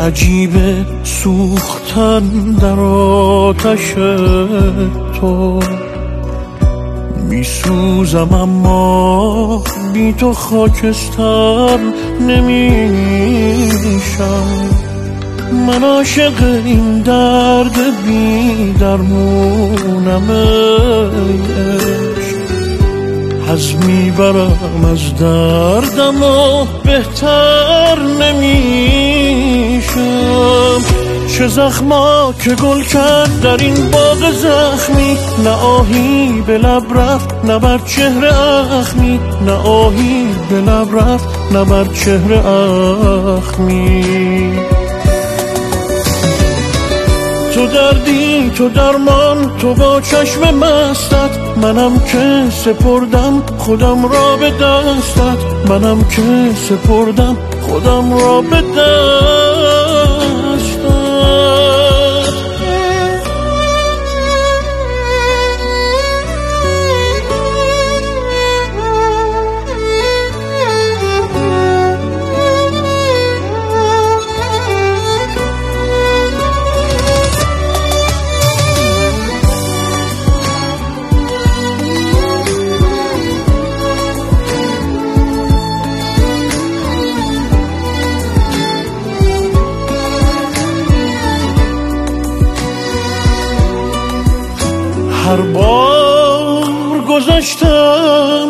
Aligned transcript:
عجیب 0.00 0.50
سوختن 1.04 2.22
در 2.60 2.80
آتش 2.80 3.94
تو. 5.20 5.60
میسوزم 7.28 8.34
اما 8.34 9.62
بی 9.92 10.12
تو 10.12 10.32
خاکستر 10.32 11.78
نمیشم. 12.20 13.60
من 15.66 15.84
عاشق 15.84 16.42
این 16.64 17.02
درد 17.02 17.76
بی 18.06 18.72
درمونم 18.72 20.30
از 23.50 23.74
می‌برم 23.86 24.84
از 24.92 25.14
دردم 25.14 26.22
و 26.22 26.64
بهتر 26.84 27.98
نمیشم. 27.98 29.90
چه 31.28 31.46
زخما 31.46 32.34
که 32.44 32.50
گل 32.50 32.82
کرد 32.82 33.40
در 33.42 33.56
این 33.56 33.90
باغ 33.90 34.30
زخمی. 34.30 35.16
نه 35.44 35.50
آهی 35.50 36.42
به 36.46 36.58
لب 36.58 36.98
رفت 36.98 37.44
نه 37.44 37.58
بر 37.58 37.78
چهره 37.78 38.34
اخمی. 38.80 39.20
نه 39.46 39.52
آهی 39.52 40.28
به 40.50 40.56
لب 40.56 40.96
رفت 40.96 41.28
نه 41.52 41.64
بر 41.64 41.84
چهره 41.84 42.46
اخمی. 42.46 44.79
تو 47.60 47.66
دردی 47.66 48.50
تو 48.50 48.68
درمان 48.68 49.56
تو 49.58 49.74
با 49.74 50.00
چشم 50.00 50.54
مستت. 50.54 51.38
منم 51.56 52.00
که 52.00 52.50
سپردم 52.50 53.42
خودم 53.58 54.06
را 54.06 54.36
به 54.36 54.50
دستت. 54.50 55.68
منم 55.68 56.04
که 56.04 56.54
سپردم 56.54 57.36
خودم 57.62 58.12
را 58.14 58.40
به 58.42 58.60
دستت 58.60 59.39
هر 95.30 95.40
بار 95.40 97.00
گذشتم 97.08 98.48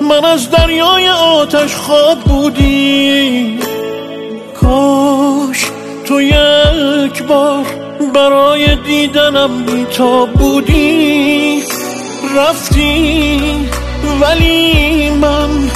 من 0.00 0.24
از 0.24 0.50
دریای 0.50 1.08
آتش 1.08 1.74
خواب 1.74 2.18
بودی. 2.18 3.58
کاش 4.60 5.70
تو 6.04 6.22
یک 6.22 7.22
بار 7.22 7.64
برای 8.14 8.76
دیدنم 8.76 9.62
بیتاب 9.66 10.32
بودی. 10.32 11.62
رفتی 12.36 13.40
ولی 14.20 15.10
من 15.10 15.70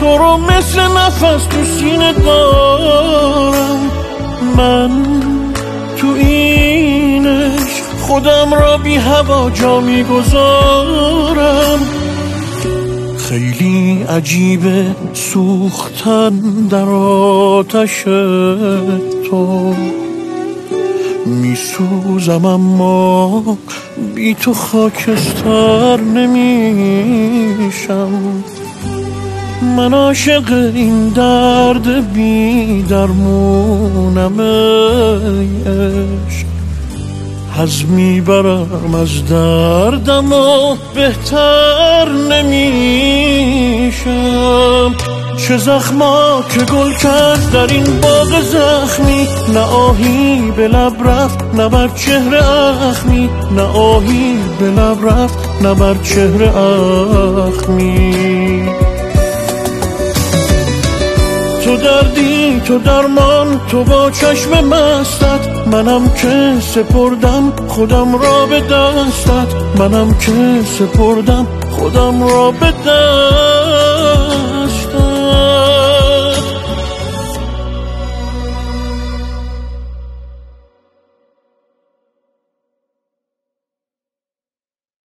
تو 0.00 0.18
رو 0.18 0.36
مثل 0.36 0.80
نفس 0.80 1.44
تو 1.46 1.64
سینه 1.64 2.12
دارم 2.12 3.90
من 4.56 4.90
تو 5.96 6.06
این 6.06 6.45
خودم 8.16 8.54
را 8.54 8.78
بی 8.78 8.94
هوا 8.94 9.50
جا 9.50 9.80
می‌گذارم. 9.80 11.78
خیلی 13.18 14.02
عجیبه 14.08 14.86
سوختن 15.12 16.30
در 16.70 16.88
آتش 16.88 18.02
تو. 19.30 19.74
میسوزم 21.26 22.44
اما 22.44 23.42
بی 24.14 24.34
تو 24.34 24.54
خاکستر 24.54 26.00
نمیشم. 26.00 28.10
من 29.76 29.94
عاشق 29.94 30.52
این 30.74 31.08
درد 31.08 32.12
بی 32.12 32.82
درمونم 32.82 34.40
از 37.66 37.84
می‌برم 37.88 38.94
از 38.94 39.26
دردم 39.28 40.32
و 40.32 40.76
بهتر 40.94 42.08
نمیشم. 42.08 43.64
چه 45.36 45.56
زخما 45.56 46.42
که 46.50 46.60
گل 46.60 46.92
کرد 46.92 47.50
در 47.52 47.66
این 47.74 48.00
باغ 48.00 48.40
زخمی 48.40 49.28
نه 49.54 49.60
آهی 49.60 50.50
به 50.56 50.68
لب 50.68 51.08
رفت 51.08 51.54
نه 51.54 51.68
بر 51.68 51.88
چهره 51.88 52.48
اخمی. 52.88 53.30
نه 53.56 53.62
آهی 53.62 54.38
به 54.60 54.66
لب 54.66 55.08
رفت 55.08 55.38
نه 55.62 55.74
بر 55.74 55.94
چهره 55.94 56.56
اخمی. 57.48 58.85
تو 61.66 61.76
دردی 61.76 62.60
تو 62.60 62.78
درمان 62.78 63.60
تو 63.68 63.84
با 63.84 64.10
چشم 64.10 64.64
مستت. 64.64 65.66
منم 65.66 66.08
که 66.08 66.60
سپردم 66.60 67.52
خودم 67.68 68.16
را 68.16 68.46
به 68.46 68.60
دستت. 68.60 69.78
منم 69.78 70.14
که 70.18 70.62
سپردم 70.78 71.46
خودم 71.70 72.22
را 72.22 72.50
به 72.50 72.66
دستت 72.66 73.45